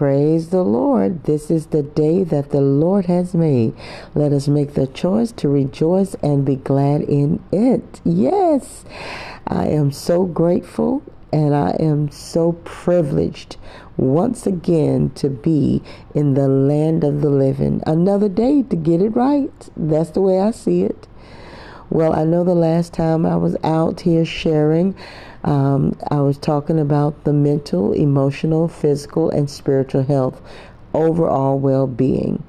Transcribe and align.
Praise 0.00 0.48
the 0.48 0.62
Lord. 0.62 1.24
This 1.24 1.50
is 1.50 1.66
the 1.66 1.82
day 1.82 2.24
that 2.24 2.52
the 2.52 2.62
Lord 2.62 3.04
has 3.04 3.34
made. 3.34 3.74
Let 4.14 4.32
us 4.32 4.48
make 4.48 4.72
the 4.72 4.86
choice 4.86 5.30
to 5.32 5.48
rejoice 5.50 6.14
and 6.22 6.42
be 6.42 6.56
glad 6.56 7.02
in 7.02 7.44
it. 7.52 8.00
Yes, 8.02 8.86
I 9.46 9.66
am 9.66 9.92
so 9.92 10.24
grateful 10.24 11.02
and 11.34 11.54
I 11.54 11.76
am 11.78 12.10
so 12.10 12.52
privileged 12.64 13.58
once 13.98 14.46
again 14.46 15.10
to 15.16 15.28
be 15.28 15.82
in 16.14 16.32
the 16.32 16.48
land 16.48 17.04
of 17.04 17.20
the 17.20 17.28
living. 17.28 17.82
Another 17.86 18.30
day 18.30 18.62
to 18.62 18.76
get 18.76 19.02
it 19.02 19.10
right. 19.10 19.52
That's 19.76 20.12
the 20.12 20.22
way 20.22 20.40
I 20.40 20.52
see 20.52 20.82
it. 20.82 21.08
Well, 21.90 22.14
I 22.14 22.24
know 22.24 22.42
the 22.42 22.54
last 22.54 22.94
time 22.94 23.26
I 23.26 23.36
was 23.36 23.54
out 23.62 24.00
here 24.00 24.24
sharing, 24.24 24.94
um, 25.44 25.96
I 26.10 26.20
was 26.20 26.38
talking 26.38 26.78
about 26.78 27.24
the 27.24 27.32
mental, 27.32 27.92
emotional, 27.92 28.68
physical, 28.68 29.30
and 29.30 29.48
spiritual 29.48 30.02
health, 30.02 30.40
overall 30.92 31.58
well 31.58 31.86
being. 31.86 32.42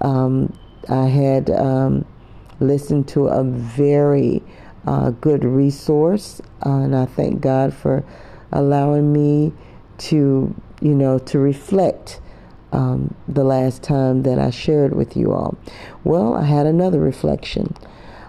Um, 0.00 0.56
I 0.88 1.06
had 1.06 1.50
um, 1.50 2.04
listened 2.60 3.08
to 3.08 3.28
a 3.28 3.44
very 3.44 4.42
uh, 4.86 5.10
good 5.10 5.44
resource, 5.44 6.40
uh, 6.66 6.70
and 6.70 6.96
I 6.96 7.06
thank 7.06 7.40
God 7.40 7.72
for 7.72 8.04
allowing 8.52 9.12
me 9.12 9.52
to, 9.98 10.54
you 10.80 10.94
know, 10.94 11.18
to 11.18 11.38
reflect. 11.38 12.20
Um, 12.72 13.14
the 13.28 13.44
last 13.44 13.84
time 13.84 14.24
that 14.24 14.40
I 14.40 14.50
shared 14.50 14.96
with 14.96 15.16
you 15.16 15.32
all. 15.32 15.56
Well, 16.02 16.34
I 16.34 16.42
had 16.42 16.66
another 16.66 16.98
reflection 16.98 17.72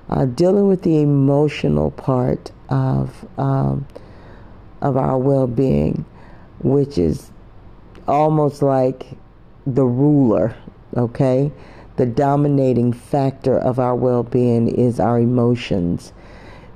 uh, 0.07 0.25
dealing 0.25 0.67
with 0.67 0.83
the 0.83 1.01
emotional 1.01 1.89
part 1.89 2.51
of 2.69 3.25
um, 3.37 3.87
of 4.85 4.97
our 4.97 5.17
well-being, 5.17 6.05
which 6.59 6.97
is 6.97 7.31
almost 8.07 8.61
like 8.61 9.05
the 9.65 9.85
ruler. 9.85 10.55
Okay, 10.95 11.51
the 11.97 12.05
dominating 12.05 12.93
factor 12.93 13.57
of 13.57 13.79
our 13.79 13.95
well-being 13.95 14.67
is 14.67 14.99
our 14.99 15.19
emotions. 15.19 16.13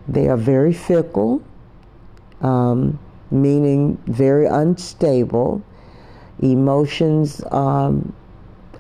They 0.08 0.28
are 0.28 0.38
very 0.38 0.74
fickle, 0.74 1.42
um, 2.42 3.00
meaning 3.32 4.02
very 4.08 4.48
unstable. 4.48 5.62
Emotions 6.42 7.44
um, 7.52 8.14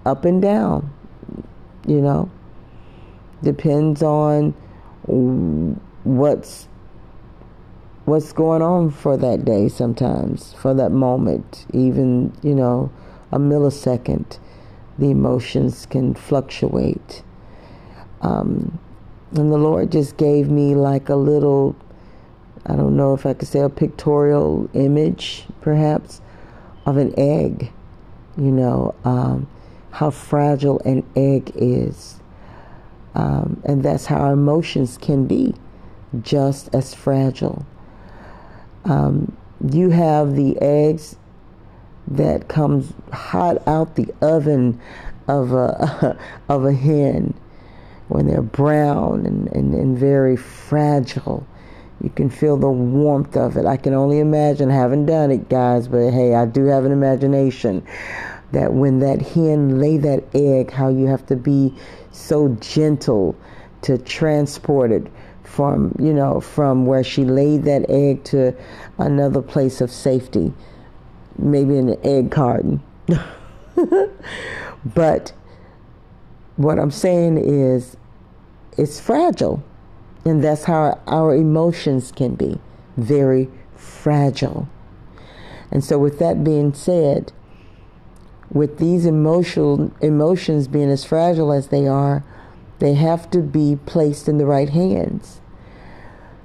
up 0.05 0.25
and 0.25 0.41
down, 0.41 0.91
you 1.85 2.01
know 2.01 2.29
depends 3.43 4.03
on 4.03 4.53
what's 6.03 6.67
what's 8.09 8.33
going 8.33 8.61
on 8.61 8.89
for 8.89 9.17
that 9.17 9.45
day 9.45 9.67
sometimes 9.67 10.53
for 10.53 10.73
that 10.73 10.91
moment 10.91 11.65
even 11.73 12.33
you 12.41 12.53
know 12.53 12.91
a 13.31 13.37
millisecond 13.37 14.39
the 14.97 15.11
emotions 15.11 15.85
can 15.85 16.13
fluctuate 16.13 17.23
um, 18.21 18.79
and 19.31 19.51
the 19.51 19.57
lord 19.57 19.91
just 19.91 20.17
gave 20.17 20.49
me 20.49 20.75
like 20.75 21.09
a 21.09 21.15
little 21.15 21.75
i 22.65 22.75
don't 22.75 22.95
know 22.95 23.13
if 23.13 23.25
i 23.25 23.33
could 23.33 23.47
say 23.47 23.59
a 23.59 23.69
pictorial 23.69 24.69
image 24.73 25.45
perhaps 25.61 26.21
of 26.85 26.97
an 26.97 27.13
egg 27.17 27.71
you 28.37 28.51
know 28.51 28.93
um, 29.03 29.47
how 29.91 30.09
fragile 30.09 30.79
an 30.85 31.03
egg 31.15 31.51
is 31.55 32.19
um, 33.15 33.61
and 33.65 33.83
that's 33.83 34.05
how 34.05 34.17
our 34.17 34.33
emotions 34.33 34.97
can 34.97 35.25
be 35.25 35.53
just 36.21 36.73
as 36.73 36.93
fragile. 36.93 37.65
Um, 38.85 39.35
you 39.71 39.89
have 39.89 40.35
the 40.35 40.59
eggs 40.61 41.15
that 42.07 42.47
comes 42.47 42.93
hot 43.11 43.65
out 43.67 43.95
the 43.95 44.11
oven 44.21 44.79
of 45.27 45.51
a 45.53 46.17
of 46.49 46.65
a 46.65 46.73
hen 46.73 47.33
when 48.07 48.25
they're 48.25 48.41
brown 48.41 49.25
and, 49.25 49.47
and, 49.49 49.73
and 49.73 49.97
very 49.97 50.35
fragile. 50.35 51.45
You 52.01 52.09
can 52.09 52.29
feel 52.29 52.57
the 52.57 52.69
warmth 52.69 53.35
of 53.35 53.57
it. 53.57 53.65
I 53.65 53.77
can 53.77 53.93
only 53.93 54.19
imagine. 54.19 54.71
I 54.71 54.75
haven't 54.75 55.05
done 55.05 55.31
it, 55.31 55.49
guys, 55.49 55.87
but 55.87 56.11
hey, 56.11 56.33
I 56.33 56.45
do 56.45 56.65
have 56.65 56.85
an 56.85 56.91
imagination 56.91 57.85
that 58.51 58.73
when 58.73 58.99
that 58.99 59.21
hen 59.21 59.79
lay 59.79 59.97
that 59.97 60.23
egg, 60.33 60.71
how 60.71 60.89
you 60.89 61.05
have 61.07 61.25
to 61.27 61.35
be 61.35 61.73
so 62.11 62.49
gentle 62.61 63.35
to 63.81 63.97
transport 63.97 64.91
it 64.91 65.07
from 65.49 65.95
you 65.99 66.13
know 66.13 66.39
from 66.39 66.85
where 66.85 67.03
she 67.03 67.25
laid 67.25 67.63
that 67.63 67.89
egg 67.89 68.23
to 68.25 68.55
another 68.97 69.41
place 69.41 69.81
of 69.81 69.91
safety. 69.91 70.53
Maybe 71.37 71.77
in 71.77 71.89
an 71.89 71.99
egg 72.03 72.31
carton. 72.31 72.81
But 74.85 75.33
what 76.55 76.79
i'm 76.79 76.91
saying 76.91 77.37
is 77.37 77.97
it's 78.77 78.99
fragile. 78.99 79.63
And 80.25 80.43
that's 80.43 80.65
how 80.65 80.99
our 81.07 81.33
emotions 81.33 82.11
can 82.11 82.35
be. 82.35 82.59
Very 82.97 83.49
fragile. 83.75 84.67
And 85.71 85.83
so 85.83 85.97
with 85.97 86.19
that 86.19 86.43
being 86.43 86.73
said 86.73 87.31
with 88.51 88.79
these 88.79 89.05
emotional 89.05 89.91
emotions 90.01 90.67
being 90.67 90.89
as 90.89 91.05
fragile 91.05 91.53
as 91.53 91.67
they 91.67 91.87
are, 91.87 92.23
they 92.79 92.93
have 92.93 93.29
to 93.31 93.39
be 93.39 93.77
placed 93.85 94.27
in 94.27 94.37
the 94.37 94.45
right 94.45 94.69
hands. 94.69 95.41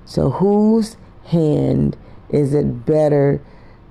So 0.05 0.31
whose 0.31 0.97
hand 1.27 1.97
is 2.29 2.53
it 2.53 2.85
better 2.85 3.41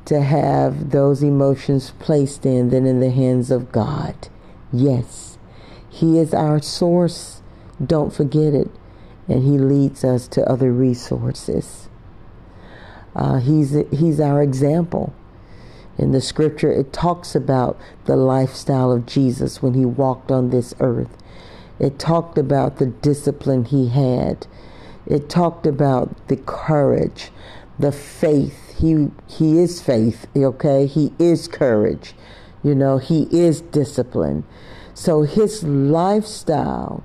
to 0.06 0.22
have 0.22 0.92
those 0.92 1.24
emotions 1.24 1.92
placed 2.00 2.46
in 2.46 2.70
than 2.70 2.86
in 2.86 3.00
the 3.00 3.12
hands 3.12 3.50
of 3.50 3.72
God? 3.72 4.28
Yes. 4.72 5.38
He 5.90 6.20
is 6.20 6.34
our 6.34 6.62
source. 6.62 7.42
Don't 7.84 8.14
forget 8.14 8.54
it. 8.54 8.70
And 9.28 9.44
he 9.44 9.58
leads 9.58 10.04
us 10.04 10.28
to 10.30 10.50
other 10.50 10.72
resources. 10.72 11.88
Uh, 13.16 13.40
he's, 13.40 13.76
he's 13.92 14.20
our 14.20 14.42
example. 14.42 15.14
In 15.98 16.12
the 16.12 16.22
scripture, 16.22 16.72
it 16.72 16.92
talks 16.92 17.36
about 17.36 17.80
the 18.06 18.16
lifestyle 18.16 18.92
of 18.92 19.06
Jesus 19.06 19.62
when 19.62 19.76
he 19.76 19.86
walked 19.86 20.32
on 20.32 20.50
this 20.50 20.74
earth. 20.80 21.16
It 21.80 22.00
talked 22.00 22.38
about 22.38 22.78
the 22.78 22.88
discipline 22.88 23.66
he 23.66 23.90
had. 23.90 24.48
It 25.06 25.30
talked 25.30 25.66
about 25.66 26.28
the 26.28 26.38
courage, 26.38 27.32
the 27.80 27.92
faith. 27.92 28.76
He 28.78 29.10
he 29.28 29.60
is 29.60 29.82
faith, 29.82 30.28
okay? 30.36 30.86
He 30.86 31.14
is 31.20 31.48
courage. 31.48 32.14
You 32.64 32.76
know, 32.76 32.98
he 32.98 33.24
is 33.32 33.62
discipline. 33.62 34.46
So 34.94 35.24
his 35.24 35.64
lifestyle 35.64 37.04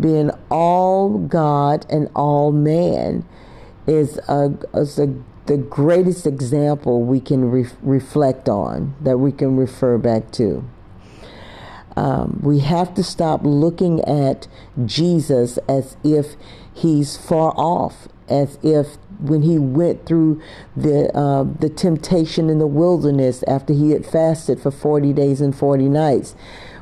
being 0.00 0.30
all 0.50 1.18
God 1.18 1.86
and 1.90 2.08
all 2.14 2.52
man 2.52 3.24
is 3.86 4.18
a, 4.28 4.54
is 4.74 4.98
a 4.98 5.14
the 5.46 5.58
greatest 5.58 6.26
example 6.26 7.02
we 7.02 7.20
can 7.20 7.50
re- 7.50 7.66
reflect 7.82 8.48
on, 8.48 8.94
that 9.02 9.18
we 9.18 9.30
can 9.30 9.56
refer 9.56 9.98
back 9.98 10.30
to. 10.32 10.64
Um, 11.96 12.40
we 12.42 12.60
have 12.60 12.94
to 12.94 13.02
stop 13.04 13.42
looking 13.44 14.00
at 14.04 14.48
Jesus 14.84 15.58
as 15.68 15.96
if 16.02 16.34
he's 16.72 17.16
far 17.16 17.52
off, 17.56 18.08
as 18.28 18.58
if 18.62 18.96
when 19.20 19.42
he 19.42 19.58
went 19.58 20.06
through 20.06 20.42
the 20.76 21.16
uh, 21.16 21.44
the 21.44 21.68
temptation 21.68 22.50
in 22.50 22.58
the 22.58 22.66
wilderness 22.66 23.44
after 23.46 23.72
he 23.72 23.90
had 23.90 24.04
fasted 24.04 24.60
for 24.60 24.70
40 24.70 25.12
days 25.12 25.40
and 25.40 25.56
40 25.56 25.88
nights. 25.88 26.34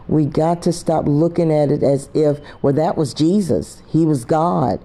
We 0.08 0.24
got 0.26 0.62
to 0.62 0.72
stop 0.72 1.06
looking 1.06 1.52
at 1.52 1.70
it 1.70 1.82
as 1.82 2.08
if, 2.12 2.40
well, 2.60 2.72
that 2.72 2.96
was 2.96 3.14
Jesus. 3.14 3.82
He 3.88 4.04
was 4.04 4.24
God. 4.24 4.80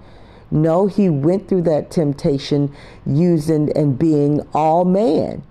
No, 0.50 0.86
he 0.86 1.10
went 1.10 1.48
through 1.48 1.62
that 1.62 1.90
temptation 1.90 2.74
using 3.04 3.70
and 3.76 3.98
being 3.98 4.40
all 4.54 4.84
man. 4.84 5.42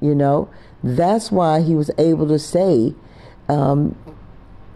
You 0.00 0.14
know, 0.14 0.48
that's 0.82 1.30
why 1.30 1.60
he 1.60 1.74
was 1.74 1.90
able 1.98 2.26
to 2.28 2.38
say 2.38 2.94
um, 3.48 3.96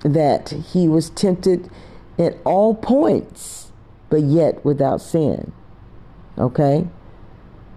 that 0.02 0.50
he 0.50 0.88
was 0.88 1.10
tempted 1.10 1.70
at 2.18 2.36
all 2.44 2.74
points, 2.74 3.72
but 4.10 4.22
yet 4.22 4.64
without 4.64 5.00
sin. 5.00 5.52
Okay? 6.38 6.86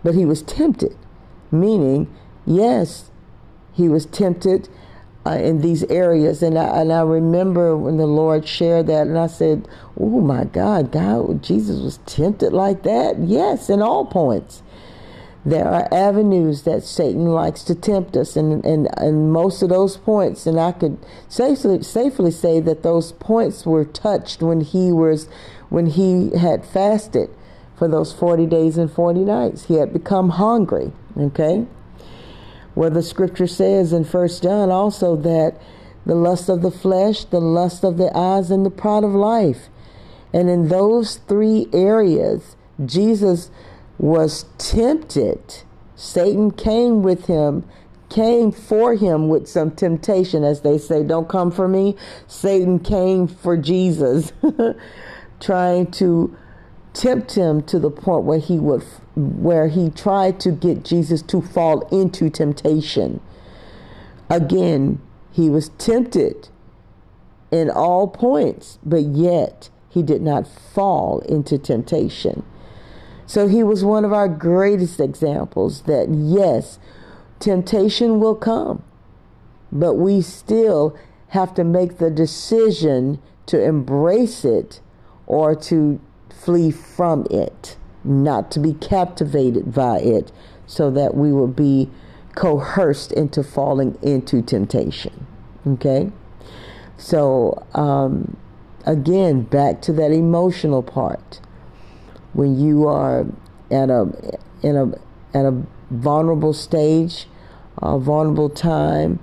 But 0.04 0.16
he 0.16 0.26
was 0.26 0.42
tempted, 0.42 0.96
meaning, 1.52 2.14
yes, 2.46 3.10
he 3.74 3.88
was 3.88 4.06
tempted 4.06 4.70
uh, 5.26 5.32
in 5.32 5.62
these 5.62 5.84
areas. 5.86 6.42
And 6.42 6.58
I, 6.58 6.82
and 6.82 6.92
I 6.92 7.02
remember 7.02 7.76
when 7.76 7.98
the 7.98 8.08
Lord 8.08 8.48
shared 8.48 8.88
that, 8.88 9.08
and 9.08 9.18
I 9.18 9.28
said, 9.28 9.68
Oh 10.00 10.22
my 10.22 10.46
God, 10.46 10.92
God, 10.92 11.44
Jesus 11.44 11.80
was 11.82 11.98
tempted 12.06 12.54
like 12.54 12.84
that? 12.84 13.20
Yes, 13.20 13.70
in 13.70 13.82
all 13.82 14.06
points. 14.06 14.64
There 15.46 15.68
are 15.68 15.88
avenues 15.94 16.64
that 16.64 16.84
Satan 16.84 17.28
likes 17.28 17.64
to 17.64 17.76
tempt 17.76 18.18
us, 18.18 18.36
and, 18.36 18.66
and, 18.66 18.90
and 19.00 19.32
most 19.32 19.62
of 19.62 19.70
those 19.70 19.96
points, 19.96 20.46
and 20.46 20.60
I 20.60 20.74
could 20.74 20.98
safely 21.30 21.84
safely 21.84 22.32
say 22.32 22.60
that 22.60 22.84
those 22.84 23.14
points 23.14 23.66
were 23.66 23.86
touched 23.86 24.42
when 24.42 24.62
he 24.62 24.92
was 24.92 25.30
when 25.70 25.88
he 25.88 26.38
had 26.38 26.66
fasted 26.66 27.30
for 27.78 27.88
those 27.88 28.12
40 28.12 28.46
days 28.48 28.78
and 28.78 28.92
40 28.92 29.22
nights. 29.22 29.66
He 29.66 29.76
had 29.76 29.94
become 29.94 30.32
hungry, 30.32 30.92
okay? 31.18 31.66
where 32.78 32.92
the 32.92 33.02
scripture 33.02 33.48
says 33.48 33.92
in 33.92 34.04
First 34.04 34.44
John 34.44 34.70
also 34.70 35.16
that 35.16 35.60
the 36.06 36.14
lust 36.14 36.48
of 36.48 36.62
the 36.62 36.70
flesh, 36.70 37.24
the 37.26 37.42
lust 37.42 37.84
of 37.84 37.98
the 37.98 38.16
eyes, 38.16 38.52
and 38.52 38.64
the 38.64 38.70
pride 38.70 39.04
of 39.04 39.16
life. 39.16 39.68
And 40.32 40.48
in 40.48 40.68
those 40.68 41.16
three 41.16 41.68
areas, 41.74 42.56
Jesus 42.86 43.50
was 43.98 44.46
tempted. 44.58 45.64
Satan 45.96 46.52
came 46.52 47.02
with 47.02 47.26
him, 47.26 47.66
came 48.10 48.52
for 48.52 48.96
him 48.96 49.28
with 49.28 49.48
some 49.48 49.72
temptation, 49.72 50.44
as 50.44 50.62
they 50.62 50.78
say, 50.78 51.04
don't 51.04 51.28
come 51.28 51.52
for 51.52 51.68
me. 51.68 51.96
Satan 52.28 52.80
came 52.80 53.28
for 53.28 53.58
Jesus, 53.58 54.32
trying 55.40 55.92
to 55.92 56.36
tempt 56.94 57.36
him 57.36 57.62
to 57.62 57.78
the 57.78 57.92
point 57.92 58.24
where 58.24 58.40
he 58.40 58.58
would 58.58 58.84
where 59.16 59.68
he 59.68 59.90
tried 59.90 60.40
to 60.40 60.52
get 60.52 60.84
Jesus 60.84 61.22
to 61.24 61.42
fall 61.42 61.82
into 61.88 62.30
temptation. 62.30 63.20
Again, 64.30 65.02
he 65.32 65.50
was 65.50 65.70
tempted 65.78 66.50
in 67.52 67.70
all 67.70 68.08
points, 68.08 68.78
but 68.84 69.04
yet 69.04 69.70
he 69.90 70.04
did 70.04 70.22
not 70.22 70.48
fall 70.48 71.20
into 71.22 71.58
temptation. 71.58 72.44
So 73.28 73.50
he 73.50 73.62
was 73.62 73.84
one 73.84 74.06
of 74.06 74.14
our 74.14 74.30
greatest 74.30 75.02
examples 75.02 75.82
that 75.82 76.08
yes, 76.10 76.80
temptation 77.40 78.22
will 78.22 78.36
come, 78.36 78.82
but 79.72 79.96
we 79.96 80.22
still 80.22 80.98
have 81.30 81.54
to 81.56 81.66
make 81.66 81.98
the 81.98 82.10
decision 82.10 83.20
to 83.48 83.62
embrace 83.62 84.46
it 84.46 84.80
or 85.26 85.54
to 85.56 86.00
flee 86.30 86.72
from 86.72 87.28
it, 87.30 87.76
not 88.06 88.50
to 88.52 88.60
be 88.62 88.74
captivated 88.74 89.74
by 89.74 90.00
it, 90.00 90.32
so 90.66 90.90
that 90.90 91.14
we 91.14 91.34
will 91.34 91.48
be 91.50 91.90
coerced 92.36 93.12
into 93.12 93.44
falling 93.44 93.98
into 94.02 94.42
temptation. 94.42 95.28
Okay? 95.66 96.12
So, 96.96 97.66
um, 97.74 98.38
again, 98.86 99.42
back 99.42 99.82
to 99.82 99.94
that 99.94 100.12
emotional 100.12 100.82
part. 100.82 101.42
When 102.38 102.60
you 102.60 102.88
are 102.88 103.26
at 103.72 103.90
a 103.90 104.12
in 104.62 104.76
a 104.76 104.92
at 105.36 105.46
a 105.46 105.64
vulnerable 105.90 106.54
stage, 106.54 107.26
a 107.82 107.98
vulnerable 107.98 108.52
time, 108.52 109.18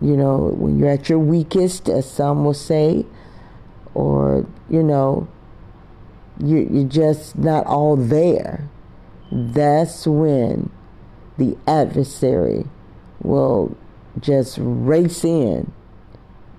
you 0.00 0.16
know, 0.16 0.54
when 0.56 0.78
you're 0.78 0.90
at 0.90 1.08
your 1.08 1.18
weakest, 1.18 1.88
as 1.88 2.08
some 2.08 2.44
will 2.44 2.54
say, 2.54 3.04
or 3.94 4.46
you 4.70 4.84
know, 4.84 5.26
you, 6.38 6.68
you're 6.70 6.88
just 6.88 7.36
not 7.36 7.66
all 7.66 7.96
there. 7.96 8.68
That's 9.32 10.06
when 10.06 10.70
the 11.38 11.58
adversary 11.66 12.66
will 13.24 13.76
just 14.20 14.56
race 14.60 15.24
in 15.24 15.72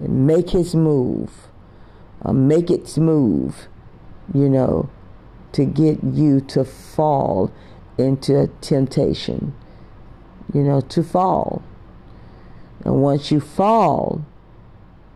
and 0.02 0.28
make 0.28 0.50
his 0.50 0.76
move, 0.76 1.48
uh, 2.24 2.34
make 2.34 2.70
its 2.70 2.98
move, 2.98 3.70
you 4.34 4.50
know, 4.50 4.90
to 5.58 5.66
get 5.66 6.04
you 6.04 6.40
to 6.40 6.64
fall 6.64 7.52
into 7.98 8.46
temptation, 8.62 9.56
you 10.54 10.62
know, 10.62 10.82
to 10.82 11.02
fall. 11.02 11.64
And 12.86 13.02
once 13.02 13.32
you 13.32 13.40
fall, 13.40 14.24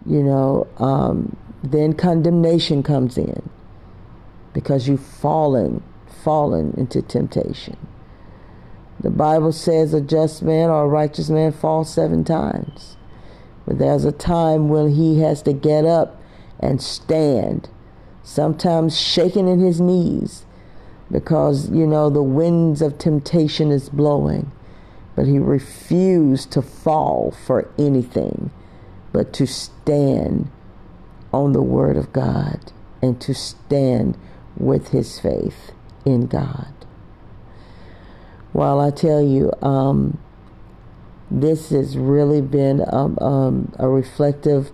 you 0.03 0.23
know, 0.23 0.65
um, 0.77 1.37
then 1.63 1.93
condemnation 1.93 2.81
comes 2.81 3.19
in 3.19 3.47
because 4.51 4.87
you've 4.87 5.05
fallen, 5.05 5.83
fallen 6.23 6.73
into 6.75 7.03
temptation. 7.03 7.77
The 8.99 9.11
Bible 9.11 9.51
says 9.51 9.93
a 9.93 10.01
just 10.01 10.41
man 10.41 10.71
or 10.71 10.85
a 10.85 10.87
righteous 10.87 11.29
man 11.29 11.51
falls 11.51 11.93
seven 11.93 12.23
times. 12.23 12.97
But 13.67 13.77
there's 13.77 14.05
a 14.05 14.11
time 14.11 14.69
when 14.69 14.89
he 14.89 15.19
has 15.19 15.43
to 15.43 15.53
get 15.53 15.85
up 15.85 16.19
and 16.59 16.81
stand, 16.81 17.69
sometimes 18.23 18.99
shaking 18.99 19.47
in 19.47 19.59
his 19.59 19.81
knees 19.81 20.45
because, 21.11 21.69
you 21.69 21.85
know, 21.85 22.09
the 22.09 22.23
winds 22.23 22.81
of 22.81 22.97
temptation 22.97 23.71
is 23.71 23.89
blowing. 23.89 24.51
But 25.15 25.27
he 25.27 25.39
refused 25.39 26.51
to 26.53 26.61
fall 26.61 27.31
for 27.31 27.69
anything, 27.77 28.49
but 29.11 29.33
to 29.33 29.45
stand 29.45 30.49
on 31.33 31.51
the 31.51 31.61
Word 31.61 31.97
of 31.97 32.13
God 32.13 32.71
and 33.01 33.19
to 33.21 33.33
stand 33.33 34.17
with 34.57 34.89
his 34.89 35.19
faith 35.19 35.71
in 36.05 36.27
God. 36.27 36.73
Well, 38.53 38.79
I 38.79 38.91
tell 38.91 39.21
you, 39.21 39.51
um, 39.61 40.17
this 41.29 41.69
has 41.69 41.97
really 41.97 42.41
been 42.41 42.83
um, 42.91 43.17
um, 43.19 43.73
a 43.79 43.87
reflective, 43.87 44.71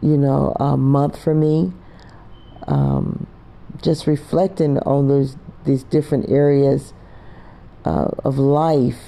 you 0.00 0.16
know, 0.16 0.54
month 0.76 1.22
for 1.22 1.34
me. 1.34 1.72
Um, 2.66 3.26
just 3.82 4.06
reflecting 4.06 4.78
on 4.80 5.08
those 5.08 5.36
these 5.64 5.84
different 5.84 6.28
areas 6.28 6.92
uh, 7.84 8.10
of 8.24 8.38
life 8.38 9.02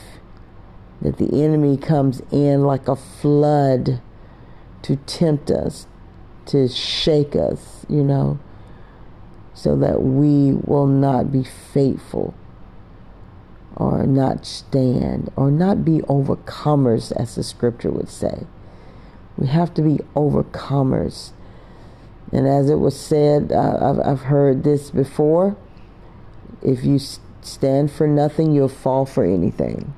that 1.02 1.18
the 1.18 1.42
enemy 1.42 1.76
comes 1.76 2.22
in 2.30 2.62
like 2.62 2.88
a 2.88 2.96
flood 2.96 4.00
to 4.82 4.96
tempt 4.96 5.50
us, 5.50 5.86
to 6.46 6.68
shake 6.68 7.34
us, 7.34 7.84
you 7.88 8.02
know 8.04 8.38
so 9.54 9.76
that 9.76 10.02
we 10.02 10.52
will 10.52 10.86
not 10.86 11.30
be 11.32 11.44
faithful 11.44 12.34
or 13.76 14.04
not 14.04 14.44
stand 14.44 15.32
or 15.36 15.50
not 15.50 15.84
be 15.84 15.98
overcomers, 16.00 17.12
as 17.12 17.36
the 17.36 17.42
scripture 17.42 17.90
would 17.90 18.08
say. 18.08 18.46
We 19.36 19.46
have 19.46 19.72
to 19.74 19.82
be 19.82 19.98
overcomers. 20.14 21.30
And 22.32 22.48
as 22.48 22.68
it 22.68 22.76
was 22.76 22.98
said, 22.98 23.52
I've, 23.52 24.00
I've 24.00 24.22
heard 24.22 24.64
this 24.64 24.90
before 24.90 25.56
if 26.64 26.82
you 26.82 26.98
stand 27.42 27.92
for 27.92 28.06
nothing, 28.06 28.52
you'll 28.52 28.68
fall 28.68 29.04
for 29.04 29.22
anything. 29.22 29.94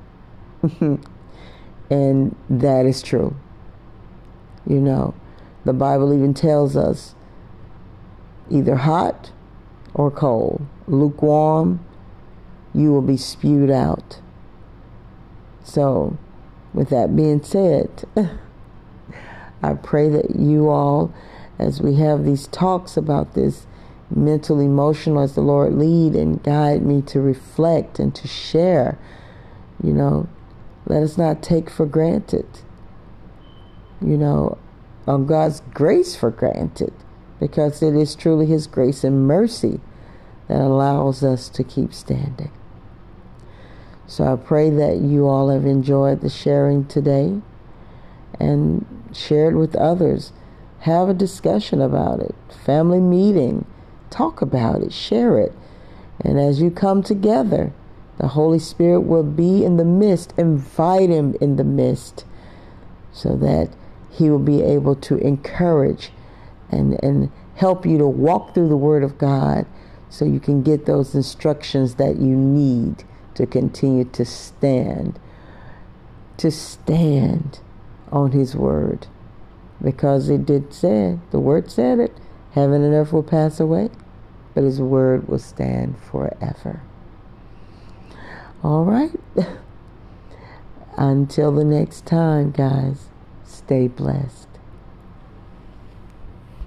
and 1.89 2.35
that 2.49 2.85
is 2.85 3.01
true. 3.01 3.35
You 4.67 4.81
know, 4.81 5.15
the 5.63 5.73
Bible 5.73 6.13
even 6.13 6.33
tells 6.33 6.75
us 6.75 7.15
either 8.49 8.75
hot 8.75 9.31
or 9.93 10.11
cold, 10.11 10.65
lukewarm, 10.87 11.83
you 12.73 12.91
will 12.91 13.01
be 13.01 13.17
spewed 13.17 13.71
out. 13.71 14.19
So, 15.63 16.17
with 16.73 16.89
that 16.89 17.15
being 17.15 17.41
said, 17.41 18.03
I 19.63 19.73
pray 19.73 20.09
that 20.09 20.35
you 20.35 20.69
all, 20.69 21.13
as 21.59 21.81
we 21.81 21.95
have 21.95 22.23
these 22.23 22.47
talks 22.47 22.97
about 22.97 23.33
this 23.33 23.65
mental, 24.13 24.59
emotional, 24.59 25.21
as 25.21 25.35
the 25.35 25.41
Lord 25.41 25.73
lead 25.73 26.15
and 26.15 26.41
guide 26.43 26.81
me 26.83 27.01
to 27.03 27.19
reflect 27.19 27.99
and 27.99 28.13
to 28.15 28.27
share, 28.27 28.97
you 29.83 29.93
know, 29.93 30.29
let 30.85 31.03
us 31.03 31.17
not 31.17 31.43
take 31.43 31.69
for 31.69 31.85
granted, 31.85 32.47
you 34.01 34.17
know, 34.17 34.57
on 35.07 35.25
God's 35.25 35.61
grace 35.73 36.15
for 36.15 36.31
granted 36.31 36.93
because 37.39 37.81
it 37.81 37.95
is 37.95 38.15
truly 38.15 38.45
His 38.45 38.67
grace 38.67 39.03
and 39.03 39.27
mercy 39.27 39.79
that 40.47 40.61
allows 40.61 41.23
us 41.23 41.49
to 41.49 41.63
keep 41.63 41.93
standing. 41.93 42.51
So 44.07 44.31
I 44.31 44.37
pray 44.37 44.69
that 44.69 44.99
you 44.99 45.27
all 45.27 45.49
have 45.49 45.65
enjoyed 45.65 46.21
the 46.21 46.29
sharing 46.29 46.85
today 46.85 47.41
and 48.39 48.85
share 49.13 49.51
it 49.51 49.55
with 49.55 49.75
others. 49.75 50.31
Have 50.81 51.09
a 51.09 51.13
discussion 51.13 51.81
about 51.81 52.19
it, 52.19 52.35
family 52.65 52.99
meeting, 52.99 53.65
talk 54.09 54.41
about 54.41 54.81
it, 54.81 54.93
share 54.93 55.37
it. 55.39 55.53
And 56.21 56.39
as 56.39 56.61
you 56.61 56.71
come 56.71 57.03
together, 57.03 57.73
the 58.17 58.29
Holy 58.29 58.59
Spirit 58.59 59.01
will 59.01 59.23
be 59.23 59.63
in 59.63 59.77
the 59.77 59.85
midst. 59.85 60.33
Invite 60.37 61.09
Him 61.09 61.35
in 61.39 61.55
the 61.55 61.63
midst 61.63 62.25
so 63.11 63.35
that 63.37 63.69
He 64.11 64.29
will 64.29 64.39
be 64.39 64.61
able 64.61 64.95
to 64.95 65.17
encourage 65.17 66.11
and, 66.71 67.01
and 67.03 67.31
help 67.55 67.85
you 67.85 67.97
to 67.97 68.07
walk 68.07 68.53
through 68.53 68.69
the 68.69 68.77
Word 68.77 69.03
of 69.03 69.17
God 69.17 69.65
so 70.09 70.25
you 70.25 70.39
can 70.39 70.63
get 70.63 70.85
those 70.85 71.13
instructions 71.13 71.95
that 71.95 72.17
you 72.17 72.35
need 72.35 73.03
to 73.35 73.45
continue 73.45 74.05
to 74.05 74.25
stand, 74.25 75.19
to 76.37 76.49
stand 76.49 77.59
on 78.11 78.31
His 78.31 78.55
Word. 78.55 79.07
Because 79.81 80.29
it 80.29 80.45
did 80.45 80.73
say, 80.73 81.19
the 81.31 81.39
Word 81.39 81.69
said 81.69 81.99
it, 81.99 82.17
heaven 82.51 82.83
and 82.83 82.93
earth 82.93 83.13
will 83.13 83.23
pass 83.23 83.59
away, 83.59 83.89
but 84.53 84.63
His 84.63 84.81
Word 84.81 85.27
will 85.27 85.39
stand 85.39 85.97
forever. 85.99 86.81
All 88.63 88.85
right. 88.85 89.11
Until 90.97 91.51
the 91.51 91.63
next 91.63 92.05
time, 92.07 92.51
guys, 92.51 93.09
stay 93.45 93.87
blessed. 93.87 94.47